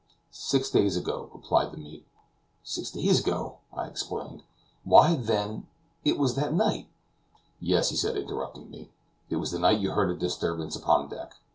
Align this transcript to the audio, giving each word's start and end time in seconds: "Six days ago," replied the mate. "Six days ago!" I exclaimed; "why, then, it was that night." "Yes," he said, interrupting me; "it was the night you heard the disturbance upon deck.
"Six 0.31 0.71
days 0.71 0.97
ago," 0.97 1.29
replied 1.31 1.71
the 1.71 1.77
mate. 1.77 2.07
"Six 2.63 2.89
days 2.89 3.19
ago!" 3.19 3.59
I 3.71 3.85
exclaimed; 3.85 4.41
"why, 4.83 5.13
then, 5.13 5.67
it 6.03 6.17
was 6.17 6.33
that 6.33 6.55
night." 6.55 6.87
"Yes," 7.59 7.89
he 7.89 7.95
said, 7.95 8.17
interrupting 8.17 8.71
me; 8.71 8.89
"it 9.29 9.35
was 9.35 9.51
the 9.51 9.59
night 9.59 9.79
you 9.79 9.91
heard 9.91 10.09
the 10.09 10.19
disturbance 10.19 10.75
upon 10.75 11.09
deck. 11.09 11.35